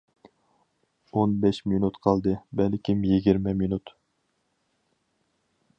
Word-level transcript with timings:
ئون 1.15 1.35
بەش 1.43 1.59
مىنۇت 1.73 1.99
قالدى، 2.07 2.33
بەلكىم 2.61 3.05
يىگىرمە 3.11 3.55
مىنۇت. 3.61 3.95